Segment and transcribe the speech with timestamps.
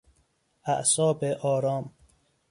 [0.65, 1.91] اعصاب آرام